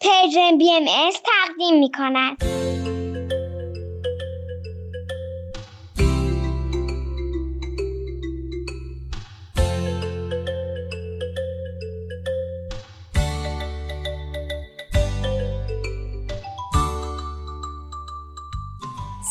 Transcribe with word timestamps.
پرژن 0.00 0.58
بی 0.58 0.72
ام 0.72 0.84
تقدیم 1.24 1.78
می 1.78 1.90
کند. 1.90 2.36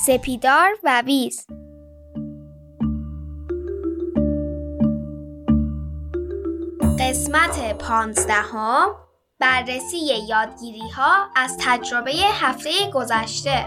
سپیدار 0.05 0.69
و 0.83 1.01
ویز 1.05 1.47
قسمت 6.99 7.77
پانزدهم 7.77 9.08
بررسی 9.39 9.97
یادگیری 10.27 10.89
ها 10.89 11.29
از 11.35 11.57
تجربه 11.59 12.11
هفته 12.11 12.69
گذشته 12.93 13.65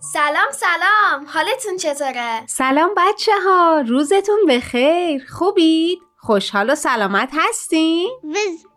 سلام 0.00 0.50
سلام 0.52 1.26
حالتون 1.26 1.76
چطوره؟ 1.76 2.46
سلام 2.46 2.90
بچه 2.96 3.32
ها 3.44 3.84
روزتون 3.88 4.38
بخیر 4.48 5.26
خوبید؟ 5.28 5.98
خوشحال 6.16 6.70
و 6.70 6.74
سلامت 6.74 7.30
هستین؟ 7.32 8.10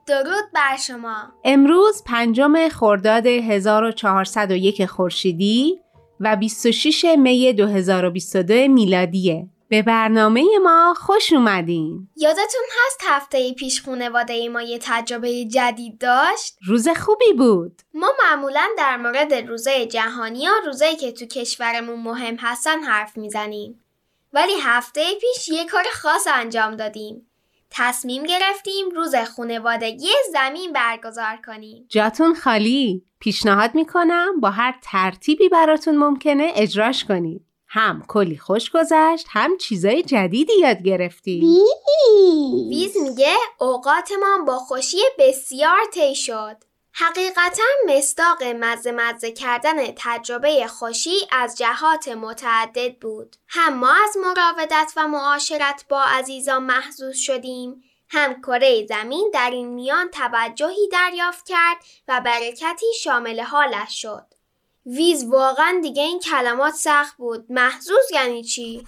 درود 0.08 0.52
بر 0.54 0.78
شما 0.78 1.16
امروز 1.44 2.04
پنجم 2.04 2.70
خرداد 2.70 3.28
1401 3.28 4.86
خورشیدی 4.86 5.82
و 6.22 6.36
26 6.36 7.06
می 7.18 7.54
2022 7.54 8.54
میلادیه. 8.54 9.48
به 9.70 9.82
برنامه 9.82 10.44
ما 10.64 10.94
خوش 10.98 11.34
اومدین. 11.34 12.08
یادتون 12.16 12.62
هست 12.86 13.00
هفته 13.08 13.54
پیش 13.54 13.82
خونواده 13.82 14.50
ما 14.50 14.62
یه 14.62 14.80
تجربه 14.82 15.46
جدید 15.46 15.98
داشت؟ 15.98 16.58
روز 16.66 16.88
خوبی 16.90 17.34
بود. 17.38 17.82
ما 17.94 18.08
معمولا 18.24 18.68
در 18.78 18.98
مورد 18.98 19.34
روزه 19.34 19.86
جهانی 19.86 20.40
یا 20.40 20.52
روزایی 20.66 20.96
که 20.96 21.12
تو 21.12 21.26
کشورمون 21.26 22.00
مهم 22.00 22.36
هستن 22.36 22.80
حرف 22.84 23.18
می‌زنیم. 23.18 23.84
ولی 24.34 24.54
هفته 24.62 25.04
پیش 25.22 25.50
یه 25.50 25.66
کار 25.66 25.84
خاص 25.94 26.28
انجام 26.34 26.76
دادیم. 26.76 27.28
تصمیم 27.72 28.24
گرفتیم 28.24 28.90
روز 28.96 29.16
خونوادگی 29.16 30.10
زمین 30.34 30.74
برگزار 30.74 31.38
کنیم. 31.46 31.86
جاتون 31.90 32.36
خالی؟ 32.36 33.04
پیشنهاد 33.22 33.76
می‌کنم 33.76 34.40
با 34.40 34.50
هر 34.50 34.80
ترتیبی 34.84 35.50
براتون 35.50 35.98
ممکنه 35.98 36.52
اجراش 36.56 37.06
کنید. 37.06 37.46
هم 37.68 38.04
کلی 38.08 38.38
خوش 38.38 38.72
گذشت 38.72 39.26
هم 39.30 39.58
چیزای 39.58 40.04
جدیدی 40.04 40.54
یاد 40.60 40.82
گرفتیم. 40.84 41.44
ویز. 42.70 42.98
میگه 42.98 43.36
اوقاتمان 43.60 44.46
با 44.46 44.58
خوشی 44.58 44.98
بسیار 45.20 45.78
طی 45.94 46.16
شد. 46.16 46.58
حقیقتا 46.94 47.64
مستاق 47.88 48.44
مزه 48.44 48.92
مزه 48.92 49.32
کردن 49.32 49.78
تجربه 49.96 50.68
خوشی 50.68 51.16
از 51.32 51.58
جهات 51.58 52.08
متعدد 52.08 52.96
بود. 52.96 53.36
هم 53.48 53.74
ما 53.74 53.94
از 54.04 54.18
مراودت 54.18 54.92
و 54.98 55.08
معاشرت 55.08 55.86
با 55.90 56.02
عزیزان 56.02 56.64
محضوظ 56.64 57.18
شدیم، 57.18 57.84
هم 58.14 58.42
کره 58.42 58.86
زمین 58.86 59.32
در 59.34 59.50
این 59.54 59.68
میان 59.68 60.10
توجهی 60.10 60.90
دریافت 60.92 61.46
کرد 61.48 61.78
و 62.08 62.22
برکتی 62.26 62.86
شامل 63.04 63.40
حالش 63.40 64.02
شد. 64.02 64.26
ویز 64.86 65.26
واقعا 65.30 65.80
دیگه 65.82 66.04
این 66.04 66.20
کلمات 66.20 66.74
سخت 66.74 67.18
بود. 67.18 67.46
محضوظ 67.50 68.12
یعنی 68.14 68.44
چی؟ 68.44 68.84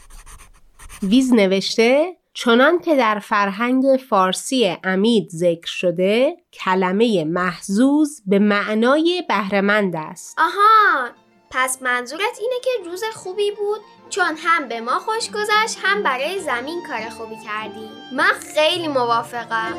ویز 1.03 1.33
نوشته 1.33 2.17
چنان 2.33 2.79
که 2.79 2.95
در 2.95 3.19
فرهنگ 3.19 3.83
فارسی 4.09 4.77
امید 4.83 5.29
ذکر 5.29 5.67
شده 5.67 6.37
کلمه 6.53 7.23
محزوز 7.23 8.21
به 8.25 8.39
معنای 8.39 9.23
بهرهمند 9.29 9.95
است 9.95 10.39
آها 10.39 11.09
پس 11.53 11.81
منظورت 11.81 12.39
اینه 12.39 12.55
که 12.63 12.89
روز 12.89 13.03
خوبی 13.13 13.51
بود؟ 13.51 13.81
چون 14.09 14.37
هم 14.37 14.67
به 14.67 14.81
ما 14.81 14.99
خوش 14.99 15.29
گذشت 15.31 15.77
هم 15.83 16.03
برای 16.03 16.39
زمین 16.39 16.83
کار 16.87 17.09
خوبی 17.09 17.35
کردیم 17.45 17.89
من 18.11 18.33
خیلی 18.55 18.87
موافقم. 18.87 19.73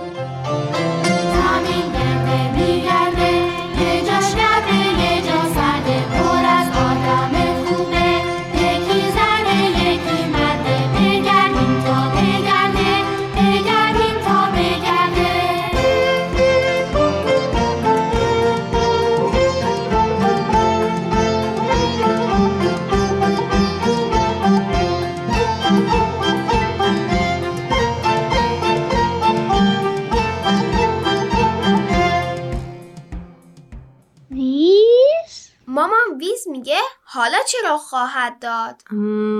میگه 36.49 36.79
حالا 37.05 37.39
چرا 37.49 37.79
خواهد 37.79 38.39
داد؟ 38.39 38.83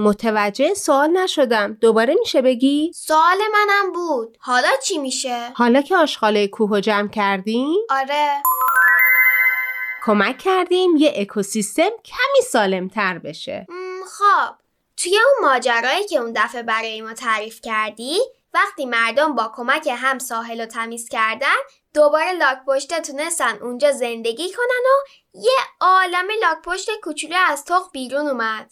متوجه 0.05 0.75
سوال 0.75 1.11
نشدم 1.11 1.79
دوباره 1.81 2.15
میشه 2.15 2.43
بگی؟ 2.43 2.93
سوال 2.95 3.39
منم 3.53 3.93
بود 3.93 4.37
حالا 4.41 4.69
چی 4.85 4.99
میشه؟ 4.99 5.51
حالا 5.55 5.83
که 5.83 5.97
آشغاله 5.97 6.49
کوه 6.49 6.81
جمع 6.81 7.09
کردیم؟ 7.09 7.79
آره 7.91 8.43
کمک 10.05 10.39
کردیم 10.39 10.97
یه 10.97 11.13
اکوسیستم 11.17 11.91
کمی 12.05 12.47
سالم 12.51 12.89
تر 12.89 13.19
بشه 13.19 13.67
خب 14.19 14.55
توی 14.97 15.19
اون 15.19 15.51
ماجرایی 15.51 16.07
که 16.07 16.19
اون 16.19 16.33
دفعه 16.37 16.63
برای 16.63 17.01
ما 17.03 17.13
تعریف 17.15 17.61
کردی 17.61 18.19
وقتی 18.55 18.87
مردم 18.87 19.35
با 19.35 19.53
کمک 19.57 19.89
هم 19.93 20.19
ساحل 20.19 20.61
و 20.61 20.67
تمیز 20.67 21.09
کردن 21.09 21.57
دوباره 21.95 22.33
لاک 22.33 22.59
پشته 22.67 23.01
تونستن 23.01 23.59
اونجا 23.63 23.93
زندگی 23.93 24.53
کنن 24.53 24.85
و 24.85 25.25
یه 25.35 25.59
عالم 25.81 26.27
لاک 26.43 26.63
پشت 26.65 26.89
کوچولو 27.03 27.37
از 27.49 27.65
تخ 27.65 27.91
بیرون 27.93 28.29
اومد. 28.29 28.71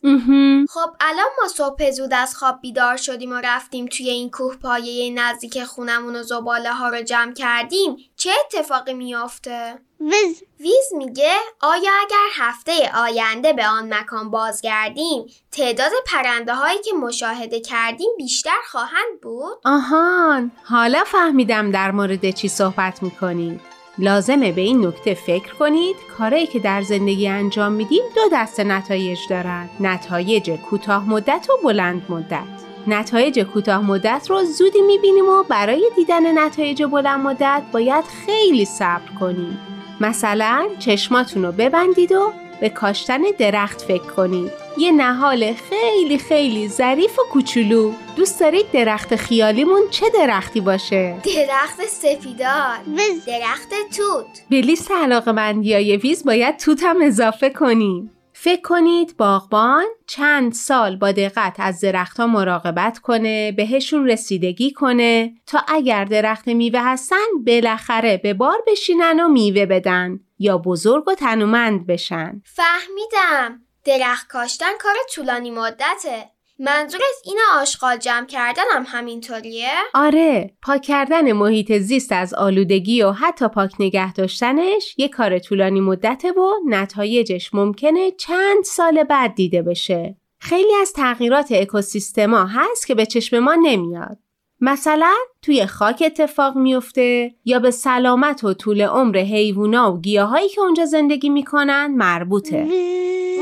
خب 0.68 0.90
الان 1.00 1.26
ما 1.42 1.48
صبح 1.48 1.90
زود 1.90 2.14
از 2.14 2.36
خواب 2.36 2.60
بیدار 2.60 2.96
شدیم 2.96 3.32
و 3.32 3.40
رفتیم 3.44 3.86
توی 3.86 4.10
این 4.10 4.30
کوه 4.30 4.56
پایه 4.56 5.10
نزدیک 5.14 5.64
خونمون 5.64 6.16
و 6.16 6.22
زباله 6.22 6.72
ها 6.72 6.88
رو 6.88 7.02
جمع 7.02 7.32
کردیم. 7.32 7.96
چه 8.16 8.30
اتفاقی 8.44 8.94
میافته؟ 8.94 9.78
ویز. 10.00 10.42
ویز 10.60 10.92
میگه 10.96 11.34
آیا 11.60 11.90
اگر 12.00 12.26
هفته 12.32 12.90
آینده 12.96 13.52
به 13.52 13.66
آن 13.66 13.94
مکان 13.94 14.30
بازگردیم 14.30 15.26
تعداد 15.52 15.92
پرنده 16.06 16.54
هایی 16.54 16.82
که 16.82 16.92
مشاهده 16.92 17.60
کردیم 17.60 18.10
بیشتر 18.16 18.60
خواهند 18.70 19.20
بود؟ 19.22 19.58
آهان. 19.64 20.52
حالا 20.64 21.04
فهمیدم 21.04 21.70
در 21.70 21.90
مورد 21.90 22.30
چی 22.30 22.48
صحبت 22.48 23.02
می‌کنید. 23.12 23.60
لازمه 23.98 24.52
به 24.52 24.60
این 24.60 24.86
نکته 24.86 25.14
فکر 25.14 25.54
کنید. 25.54 25.96
کارایی 26.18 26.46
که 26.46 26.58
در 26.58 26.82
زندگی 26.82 27.28
انجام 27.28 27.72
میدیم 27.72 28.02
دو 28.14 28.20
دسته 28.32 28.64
نتایج 28.64 29.18
دارن. 29.28 29.68
نتایج 29.80 30.50
کوتاه 30.50 31.08
مدت 31.08 31.46
و 31.50 31.66
بلند 31.66 32.02
مدت. 32.08 32.62
نتایج 32.86 33.40
کوتاه 33.40 33.86
مدت 33.86 34.26
رو 34.30 34.44
زودی 34.44 34.80
می‌بینیم 34.80 35.28
و 35.28 35.42
برای 35.42 35.90
دیدن 35.96 36.38
نتایج 36.38 36.82
بلند 36.82 37.20
مدت 37.20 37.62
باید 37.72 38.04
خیلی 38.04 38.64
صبر 38.64 39.12
کنیم. 39.20 39.58
مثلا 40.00 40.66
چشماتون 40.78 41.44
رو 41.44 41.52
ببندید 41.52 42.12
و 42.12 42.32
به 42.62 42.68
کاشتن 42.68 43.20
درخت 43.38 43.82
فکر 43.82 44.02
کنید 44.02 44.50
یه 44.78 44.92
نهال 44.92 45.54
خیلی 45.70 46.18
خیلی 46.18 46.68
ظریف 46.68 47.18
و 47.18 47.22
کوچولو. 47.32 47.92
دوست 48.16 48.40
دارید 48.40 48.70
درخت 48.72 49.16
خیالیمون 49.16 49.80
چه 49.90 50.06
درختی 50.14 50.60
باشه؟ 50.60 51.16
درخت 51.24 51.80
سفیدار 51.86 52.78
درخت 53.26 53.68
توت. 53.96 54.42
به 54.50 54.60
لیست 54.60 54.90
علاقه 54.90 55.32
مندی 55.32 55.96
ویز 55.96 56.24
باید 56.24 56.56
توت 56.56 56.82
هم 56.82 56.96
اضافه 57.02 57.50
کنیم 57.50 58.10
فکر 58.44 58.60
کنید 58.60 59.16
باغبان 59.16 59.84
چند 60.06 60.52
سال 60.52 60.96
با 60.96 61.12
دقت 61.12 61.56
از 61.58 61.80
درختها 61.80 62.26
مراقبت 62.26 62.98
کنه 62.98 63.52
بهشون 63.52 64.08
رسیدگی 64.08 64.72
کنه 64.72 65.34
تا 65.46 65.64
اگر 65.68 66.04
درخت 66.04 66.48
میوه 66.48 66.80
هستن 66.80 67.24
بالاخره 67.46 68.16
به 68.16 68.34
بار 68.34 68.58
بشینن 68.66 69.20
و 69.20 69.28
میوه 69.28 69.66
بدن 69.66 70.20
یا 70.38 70.58
بزرگ 70.58 71.08
و 71.08 71.14
تنومند 71.14 71.86
بشن. 71.86 72.42
فهمیدم. 72.44 73.62
درخت 73.84 74.28
کاشتن 74.28 74.78
کار 74.80 74.94
طولانی 75.14 75.50
مدته. 75.50 76.31
منظورت 76.64 77.02
این 77.24 77.38
آشغال 77.60 77.96
جمع 77.96 78.26
کردن 78.26 78.62
هم 78.72 78.84
همینطوریه؟ 78.86 79.70
آره 79.94 80.50
پاک 80.62 80.82
کردن 80.82 81.32
محیط 81.32 81.72
زیست 81.72 82.12
از 82.12 82.34
آلودگی 82.34 83.02
و 83.02 83.12
حتی 83.12 83.48
پاک 83.48 83.72
نگه 83.78 84.12
داشتنش 84.12 84.94
یه 84.98 85.08
کار 85.08 85.38
طولانی 85.38 85.80
مدته 85.80 86.32
و 86.32 86.52
نتایجش 86.68 87.54
ممکنه 87.54 88.10
چند 88.10 88.64
سال 88.64 89.04
بعد 89.04 89.34
دیده 89.34 89.62
بشه 89.62 90.16
خیلی 90.38 90.74
از 90.80 90.92
تغییرات 90.92 91.52
اکوسیستما 91.52 92.44
هست 92.44 92.86
که 92.86 92.94
به 92.94 93.06
چشم 93.06 93.38
ما 93.38 93.54
نمیاد. 93.54 94.18
مثلا 94.60 95.14
توی 95.42 95.66
خاک 95.66 96.02
اتفاق 96.06 96.56
میفته 96.56 97.34
یا 97.44 97.58
به 97.58 97.70
سلامت 97.70 98.44
و 98.44 98.54
طول 98.54 98.80
عمر 98.80 99.18
حیوونا 99.18 99.94
و 99.94 100.00
گیاهایی 100.00 100.48
که 100.48 100.60
اونجا 100.60 100.84
زندگی 100.84 101.28
می‌کنن 101.28 101.86
مربوطه. 101.86 102.68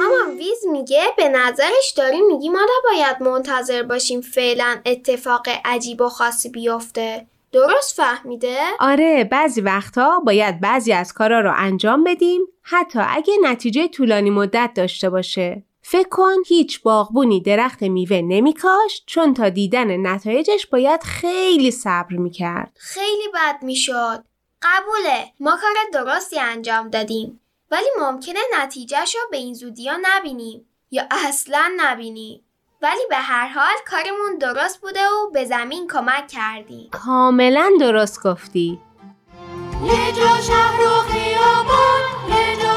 مامان 0.02 0.36
ویز 0.36 0.66
میگه 0.72 1.04
به 1.16 1.28
نظرش 1.28 1.92
داری 1.96 2.20
میگی 2.20 2.48
ما 2.48 2.60
نباید 2.78 3.22
منتظر 3.22 3.82
باشیم 3.82 4.20
فعلا 4.20 4.80
اتفاق 4.86 5.48
عجیب 5.64 6.00
و 6.00 6.08
خاصی 6.08 6.48
بیفته. 6.48 7.26
درست 7.52 7.94
فهمیده؟ 7.96 8.58
آره 8.80 9.24
بعضی 9.24 9.60
وقتها 9.60 10.20
باید 10.20 10.60
بعضی 10.60 10.92
از 10.92 11.12
کارا 11.12 11.40
رو 11.40 11.52
انجام 11.56 12.04
بدیم 12.04 12.40
حتی 12.62 12.98
اگه 13.08 13.34
نتیجه 13.42 13.88
طولانی 13.88 14.30
مدت 14.30 14.70
داشته 14.74 15.10
باشه. 15.10 15.62
فکر 15.82 16.08
کن 16.08 16.34
هیچ 16.46 16.82
باغبونی 16.82 17.40
درخت 17.40 17.82
میوه 17.82 18.20
نمیکاشت 18.24 19.02
چون 19.06 19.34
تا 19.34 19.48
دیدن 19.48 20.06
نتایجش 20.06 20.66
باید 20.66 21.02
خیلی 21.02 21.70
صبر 21.70 22.16
می‌کرد. 22.16 22.76
خیلی 22.80 23.28
بد 23.34 23.62
می‌شد. 23.62 24.24
قبوله 24.62 25.24
ما 25.40 25.50
کار 25.50 26.04
درستی 26.04 26.38
انجام 26.38 26.88
دادیم 26.88 27.40
ولی 27.70 27.88
ممکنه 28.00 28.40
نتیجهش 28.58 29.14
رو 29.14 29.20
به 29.30 29.36
این 29.36 29.54
زودی 29.54 29.88
ها 29.88 29.98
نبینیم 30.02 30.66
یا 30.90 31.02
اصلا 31.10 31.72
نبینیم. 31.76 32.44
ولی 32.82 33.00
به 33.08 33.16
هر 33.16 33.48
حال 33.48 33.74
کارمون 33.90 34.38
درست 34.40 34.80
بوده 34.80 35.00
و 35.08 35.30
به 35.30 35.44
زمین 35.44 35.88
کمک 35.88 36.28
کردیم. 36.28 36.90
کاملا 36.90 37.70
درست 37.80 38.22
گفتی. 38.22 38.80
یه 39.84 40.12
جا 40.12 40.40
شهر 40.40 40.80
و 40.80 41.12
خیابان 41.12 42.02
یه 42.28 42.56
جا 42.62 42.69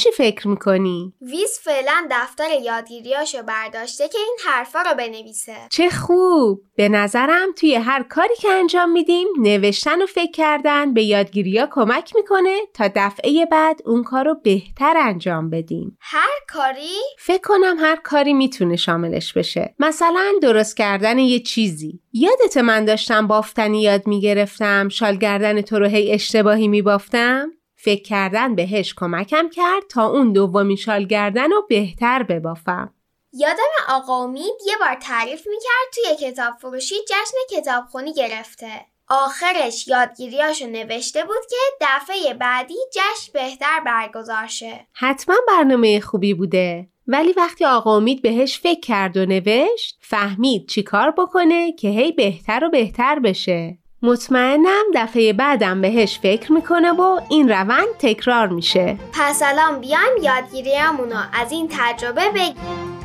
چی 0.00 0.10
فکر 0.10 0.48
می‌کنی؟ 0.48 1.12
ویز 1.22 1.58
فعلا 1.62 2.08
دفتر 2.10 2.48
یادگیریاشو 2.64 3.42
برداشته 3.42 4.08
که 4.08 4.18
این 4.18 4.36
حرفا 4.46 4.82
رو 4.82 4.94
بنویسه. 4.94 5.56
چه 5.70 5.90
خوب! 5.90 6.60
به 6.76 6.88
نظرم 6.88 7.52
توی 7.56 7.74
هر 7.74 8.02
کاری 8.02 8.34
که 8.40 8.48
انجام 8.48 8.92
میدیم 8.92 9.28
نوشتن 9.38 10.02
و 10.02 10.06
فکر 10.06 10.30
کردن 10.30 10.94
به 10.94 11.02
یادگیریا 11.02 11.68
کمک 11.72 12.16
می‌کنه 12.16 12.56
تا 12.74 12.90
دفعه 12.96 13.46
بعد 13.46 13.80
اون 13.84 14.02
کار 14.02 14.24
رو 14.24 14.34
بهتر 14.44 14.94
انجام 14.96 15.50
بدیم. 15.50 15.98
هر 16.00 16.38
کاری؟ 16.48 16.98
فکر 17.18 17.42
کنم 17.42 17.76
هر 17.78 17.96
کاری 17.96 18.32
می‌تونه 18.32 18.76
شاملش 18.76 19.32
بشه. 19.32 19.74
مثلا 19.78 20.32
درست 20.42 20.76
کردن 20.76 21.18
یه 21.18 21.40
چیزی. 21.40 22.00
یادت 22.12 22.56
من 22.56 22.84
داشتم 22.84 23.26
بافتنی 23.26 23.82
یاد 23.82 24.06
می‌گرفتم 24.06 24.88
شال 24.88 25.16
گردن 25.16 25.60
تو 25.60 25.78
رو 25.78 25.86
هی 25.86 26.12
اشتباهی 26.12 26.68
میبافتم؟ 26.68 27.50
فکر 27.82 28.02
کردن 28.02 28.54
بهش 28.54 28.94
کمکم 28.94 29.48
کرد 29.48 29.82
تا 29.88 30.06
اون 30.06 30.32
دومین 30.32 30.76
شال 30.76 31.04
گردن 31.04 31.50
رو 31.50 31.66
بهتر 31.68 32.22
ببافم. 32.22 32.94
یادم 33.32 33.72
آقا 33.88 34.24
امید 34.24 34.54
یه 34.66 34.74
بار 34.80 34.94
تعریف 34.94 35.46
می‌کرد 35.46 35.92
توی 35.94 36.30
کتاب 36.30 36.54
فروشی 36.60 36.94
جشن 37.08 37.56
کتابخونی 37.58 38.12
گرفته. 38.12 38.86
آخرش 39.08 39.88
یادگیریاشو 39.88 40.66
نوشته 40.66 41.24
بود 41.24 41.46
که 41.50 41.56
دفعه 41.80 42.34
بعدی 42.34 42.74
جشن 42.92 43.32
بهتر 43.34 43.80
برگزار 43.86 44.46
شه. 44.46 44.86
حتما 44.92 45.36
برنامه 45.48 46.00
خوبی 46.00 46.34
بوده. 46.34 46.88
ولی 47.06 47.32
وقتی 47.32 47.64
آقا 47.64 47.96
امید 47.96 48.22
بهش 48.22 48.58
فکر 48.58 48.80
کرد 48.80 49.16
و 49.16 49.26
نوشت 49.26 49.98
فهمید 50.00 50.68
چی 50.68 50.82
کار 50.82 51.10
بکنه 51.10 51.72
که 51.72 51.88
هی 51.88 52.12
بهتر 52.12 52.64
و 52.64 52.70
بهتر 52.70 53.18
بشه. 53.18 53.78
مطمئنم 54.02 54.84
دفعه 54.94 55.32
بعدم 55.32 55.80
بهش 55.80 56.18
فکر 56.18 56.52
می‌کنه 56.52 56.92
و 56.92 57.20
این 57.28 57.48
روند 57.48 57.88
تکرار 57.98 58.48
میشه. 58.48 58.98
پس 59.12 59.42
الان 59.44 59.80
بیایم 59.80 60.16
یادگیریمونو 60.22 61.22
از 61.32 61.52
این 61.52 61.68
تجربه 61.70 62.30
بگیم. 62.34 62.54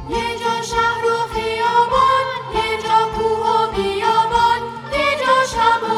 یه 0.10 0.18
جا 0.18 0.62
شهر 0.62 1.06
و 1.06 1.34
خیابان 1.34 2.26
یه 2.56 2.78
جا 2.84 3.10
کوه 3.18 3.40
و 3.40 3.72
بیابان 3.72 4.62
یه 4.94 5.18
جا 5.20 5.46
شب 5.52 5.95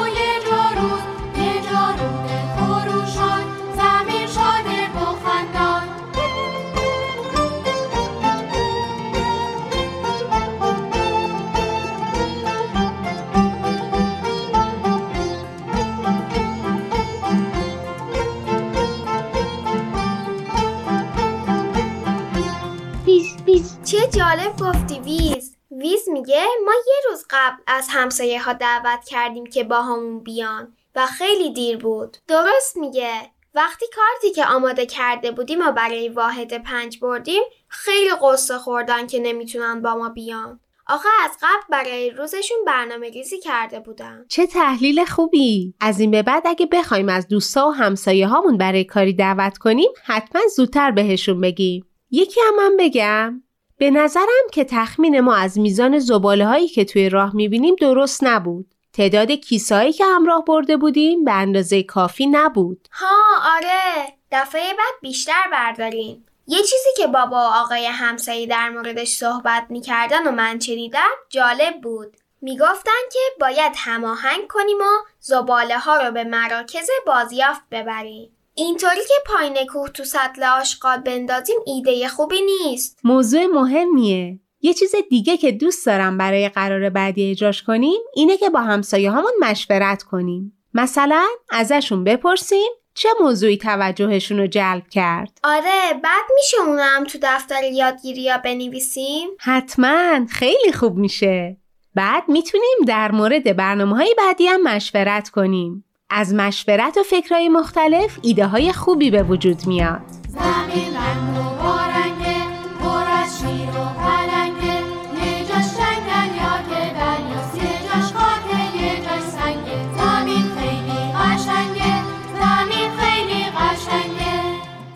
جالب 24.48 24.60
گفتی 24.60 25.00
ویز. 25.00 25.56
ویز 25.72 26.10
میگه 26.10 26.46
ما 26.66 26.72
یه 26.88 27.10
روز 27.10 27.26
قبل 27.30 27.64
از 27.68 27.88
همسایه 27.90 28.44
ها 28.44 28.54
دعوت 28.54 29.06
کردیم 29.06 29.46
که 29.46 29.64
با 29.64 29.82
همون 29.82 30.24
بیان 30.24 30.74
و 30.96 31.06
خیلی 31.06 31.54
دیر 31.54 31.78
بود. 31.78 32.18
درست 32.28 32.78
میگه. 32.78 33.12
وقتی 33.56 33.86
کارتی 33.96 34.36
که 34.36 34.46
آماده 34.46 34.86
کرده 34.86 35.32
بودیم 35.32 35.68
و 35.68 35.72
برای 35.72 36.10
واحد 36.10 36.64
پنج 36.64 37.00
بردیم 37.00 37.44
خیلی 37.68 38.10
قصه 38.22 38.58
خوردن 38.58 39.08
که 39.08 39.20
نمی‌تونن 39.20 39.82
با 39.82 39.96
ما 39.96 40.10
بیان. 40.10 40.60
آخه 40.88 41.10
از 41.24 41.32
قبل 41.42 41.64
برای 41.70 42.10
روزشون 42.10 42.58
برنامه 42.68 43.10
ریزی 43.10 43.40
کرده 43.40 43.80
بودن. 43.80 44.26
چه 44.30 44.48
تحلیل 44.48 45.06
خوبی! 45.06 45.74
از 45.80 46.00
این 46.00 46.12
به 46.12 46.24
بعد 46.24 46.44
اگه 46.46 46.66
بخوایم 46.66 47.10
از 47.10 47.28
دوستا 47.28 47.68
و 47.68 47.72
همسایه 47.72 48.28
هامون 48.28 48.58
برای 48.58 48.84
کاری 48.84 49.14
دعوت 49.14 49.58
کنیم 49.58 49.90
حتما 50.06 50.42
زودتر 50.56 50.92
بهشون 50.92 51.42
بگیم. 51.42 51.86
یکی 52.12 52.40
هم 52.48 52.56
من 52.56 52.78
بگم 52.80 53.44
به 53.78 53.92
نظرم 53.92 54.48
که 54.54 54.64
تخمین 54.64 55.20
ما 55.20 55.36
از 55.36 55.60
میزان 55.60 56.00
زباله 56.00 56.46
هایی 56.46 56.68
که 56.68 56.86
توی 56.86 57.10
راه 57.10 57.36
می‌بینیم 57.36 57.76
درست 57.76 58.24
نبود. 58.24 58.74
تعداد 58.94 59.32
کیسهایی 59.32 59.94
که 59.94 60.06
همراه 60.06 60.46
برده 60.46 60.78
بودیم 60.78 61.24
به 61.24 61.32
اندازه 61.34 61.84
کافی 61.84 62.28
نبود. 62.28 62.88
ها 62.92 63.16
آره 63.56 64.14
دفعه 64.32 64.74
بعد 64.74 64.94
بیشتر 65.02 65.44
برداریم. 65.52 66.26
یه 66.48 66.60
چیزی 66.60 66.90
که 66.98 67.08
بابا 67.08 67.36
و 67.38 67.64
آقای 67.64 67.86
همسایه 67.86 68.48
در 68.48 68.70
موردش 68.70 69.08
صحبت 69.08 69.66
می‌کردن 69.70 70.28
و 70.28 70.32
من 70.32 70.60
شنیدم 70.60 71.10
جالب 71.30 71.82
بود. 71.82 72.18
می‌گفتن 72.42 72.92
که 73.14 73.20
باید 73.42 73.74
هماهنگ 73.78 74.48
کنیم 74.50 74.78
و 74.78 75.06
زباله 75.20 75.78
ها 75.78 75.98
رو 75.98 76.12
به 76.12 76.24
مراکز 76.24 76.90
بازیافت 77.06 77.62
ببریم. 77.72 78.37
اینطوری 78.58 79.02
که 79.08 79.14
پایین 79.26 79.58
کوه 79.70 79.90
تو 79.90 80.04
سطل 80.04 80.44
آشغال 80.44 80.98
بندازیم 80.98 81.56
ایده 81.66 82.08
خوبی 82.08 82.42
نیست. 82.42 83.00
موضوع 83.04 83.46
مهمیه. 83.46 84.40
یه 84.62 84.74
چیز 84.74 84.96
دیگه 85.10 85.38
که 85.38 85.52
دوست 85.52 85.86
دارم 85.86 86.18
برای 86.18 86.50
قرار 86.50 86.90
بعدی 86.90 87.32
اجراش 87.32 87.64
کنیم 87.64 88.00
اینه 88.14 88.38
که 88.38 88.50
با 88.50 88.60
همسایه 88.60 89.12
هامون 89.12 89.32
مشورت 89.42 90.04
کنیم. 90.04 90.60
مثلا 90.74 91.26
ازشون 91.50 92.04
بپرسیم 92.04 92.72
چه 92.94 93.10
موضوعی 93.22 93.58
توجهشون 93.58 94.38
رو 94.38 94.48
جلب 94.48 94.88
کرد؟ 94.88 95.40
آره 95.44 95.94
بعد 96.04 96.26
میشه 96.36 96.58
اونم 96.68 97.04
تو 97.04 97.18
دفتر 97.22 97.64
یادگیری 97.64 98.22
یا 98.22 98.38
بنویسیم؟ 98.38 99.30
حتما 99.40 100.26
خیلی 100.30 100.72
خوب 100.72 100.96
میشه. 100.96 101.58
بعد 101.96 102.24
می‌تونیم 102.28 102.78
در 102.88 103.12
مورد 103.12 103.56
برنامه 103.56 103.96
های 103.96 104.16
بعدی 104.18 104.48
هم 104.48 104.64
مشورت 104.64 105.30
کنیم. 105.30 105.84
از 106.10 106.34
مشورت 106.34 106.98
و 106.98 107.04
فکرهای 107.04 107.50
مختلف 107.50 108.20
ایده 108.22 108.48
های 108.48 108.74
خوبی 108.74 109.12
به 109.12 109.24
وجود 109.24 109.68
میاد. 109.68 110.02
زمین 110.28 110.96
رنگ 110.96 111.38
و 111.38 111.64
بارنگه 111.64 112.46
پر 112.80 113.12
از 113.24 113.40
شیر 113.40 113.70
و 113.70 113.86
پلنگه 114.00 114.78
یه 115.26 115.46
جاش 115.46 115.66
جنگل 115.78 116.36
یا 116.36 116.58
که 116.70 116.94
دریاست 116.94 117.56
یه 117.56 117.64
جاش 117.64 118.14
خاکه 118.14 118.78
یه 118.78 118.96
جاش 118.96 119.22
سنگه 119.22 119.80
زمین 119.98 120.44
خیلی 120.58 121.14
قشنگه 121.14 122.02
زمین 122.40 122.92
خیلی 122.98 123.44
قشنگه 123.44 124.42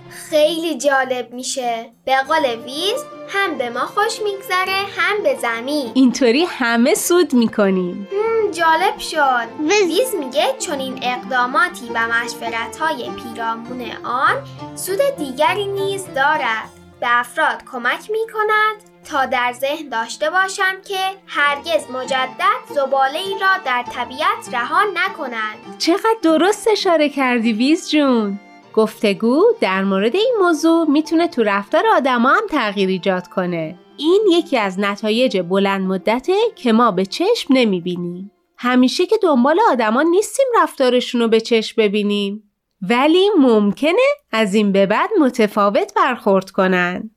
خیلی 0.09 0.77
جالب 0.77 1.33
میشه. 1.33 1.89
به 2.05 2.15
قول 2.27 2.45
ویز 2.65 3.03
هم 3.33 3.57
به 3.57 3.69
ما 3.69 3.79
خوش 3.79 4.21
میگذره 4.23 4.85
هم 4.97 5.23
به 5.23 5.35
زمین. 5.35 5.91
اینطوری 5.93 6.45
همه 6.45 6.93
سود 6.93 7.33
می‌کنیم. 7.33 8.07
جالب 8.51 8.97
شد. 8.99 9.47
ویز 9.87 10.15
میگه 10.15 10.55
چون 10.59 10.79
این 10.79 10.99
اقداماتی 11.01 11.89
و 11.95 12.07
مشورت 12.07 12.77
های 12.77 13.09
پیرامون 13.09 13.91
آن 14.03 14.35
سود 14.75 14.99
دیگری 15.17 15.65
نیز 15.65 16.05
دارد. 16.15 16.69
به 16.99 17.07
افراد 17.09 17.63
کمک 17.71 18.11
می‌کند 18.11 18.75
تا 19.09 19.25
در 19.25 19.53
ذهن 19.59 19.89
داشته 19.89 20.29
باشند 20.29 20.85
که 20.87 20.99
هرگز 21.27 21.91
مجدد 21.91 22.75
زباله 22.75 23.19
ای 23.19 23.39
را 23.41 23.63
در 23.65 23.83
طبیعت 23.95 24.53
رها 24.53 24.81
نکنند. 24.93 25.77
چقدر 25.77 26.17
درست 26.23 26.67
اشاره 26.67 27.09
کردی 27.09 27.53
ویز 27.53 27.89
جون. 27.89 28.39
گفتگو 28.73 29.43
در 29.61 29.83
مورد 29.83 30.15
این 30.15 30.35
موضوع 30.41 30.89
می‌تونه 30.89 31.27
تو 31.27 31.43
رفتار 31.43 31.83
آدما 31.95 32.29
هم 32.29 32.47
تغییر 32.49 32.89
ایجاد 32.89 33.27
کنه. 33.27 33.79
این 33.97 34.21
یکی 34.31 34.57
از 34.57 34.79
نتایج 34.79 35.41
بلند 35.41 35.87
مدته 35.87 36.35
که 36.55 36.73
ما 36.73 36.91
به 36.91 37.05
چشم 37.05 37.53
نمی‌بینیم. 37.53 38.31
همیشه 38.57 39.05
که 39.05 39.15
دنبال 39.23 39.59
آدما 39.71 40.01
نیستیم 40.01 40.45
رفتارشون 40.61 41.21
رو 41.21 41.27
به 41.27 41.41
چشم 41.41 41.81
ببینیم. 41.81 42.51
ولی 42.81 43.29
ممکنه 43.39 44.07
از 44.31 44.53
این 44.53 44.71
به 44.71 44.85
بعد 44.85 45.09
متفاوت 45.19 45.93
برخورد 45.95 46.51
کنن. 46.51 47.11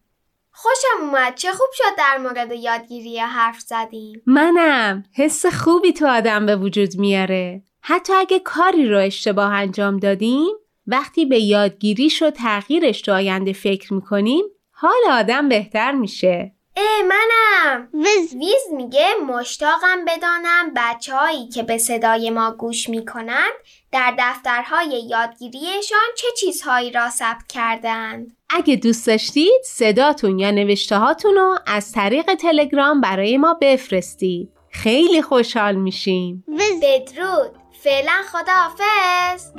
خوشم 0.52 1.04
اومد 1.04 1.34
چه 1.34 1.52
خوب 1.52 1.68
شد 1.72 1.98
در 1.98 2.18
مورد 2.18 2.52
یادگیری 2.52 3.18
حرف 3.18 3.60
زدیم 3.60 4.22
منم 4.26 5.04
حس 5.12 5.46
خوبی 5.46 5.92
تو 5.92 6.06
آدم 6.06 6.46
به 6.46 6.56
وجود 6.56 6.98
میاره. 6.98 7.62
حتی 7.80 8.12
اگه 8.12 8.38
کاری 8.38 8.88
رو 8.88 8.98
اشتباه 8.98 9.52
انجام 9.52 9.96
دادیم 9.96 10.54
وقتی 10.86 11.24
به 11.26 11.38
یادگیریش 11.38 12.22
و 12.22 12.30
تغییرش 12.30 13.00
تو 13.00 13.12
آینده 13.12 13.52
فکر 13.52 13.94
می‌کنیم 13.94 14.44
حال 14.72 15.00
آدم 15.10 15.48
بهتر 15.48 15.92
میشه. 15.92 16.52
اه 16.76 17.02
منم 17.08 17.88
وز 17.94 18.34
ویز 18.34 18.76
میگه 18.76 19.06
مشتاقم 19.26 20.04
بدانم 20.08 20.72
بچه 20.76 21.14
هایی 21.14 21.48
که 21.48 21.62
به 21.62 21.78
صدای 21.78 22.30
ما 22.30 22.50
گوش 22.50 22.88
می‌کنند 22.88 23.52
در 23.92 24.14
دفترهای 24.18 25.06
یادگیریشان 25.10 26.08
چه 26.16 26.26
چیزهایی 26.40 26.90
را 26.90 27.10
ثبت 27.10 27.46
کردند. 27.48 28.36
اگه 28.50 28.76
دوست 28.76 29.06
داشتید 29.06 29.62
صداتون 29.64 30.38
یا 30.38 30.50
نوشته 30.50 30.96
هاتون 30.96 31.34
رو 31.34 31.58
از 31.66 31.92
طریق 31.92 32.34
تلگرام 32.34 33.00
برای 33.00 33.38
ما 33.38 33.58
بفرستید. 33.60 34.50
خیلی 34.70 35.22
خوشحال 35.22 35.74
میشیم. 35.74 36.44
بدرود 36.82 37.50
فعلا 37.82 38.22
خداحافظ 38.32 39.52